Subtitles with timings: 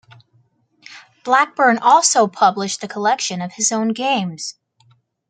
[1.23, 4.55] Blackburne also published a collection of his own games.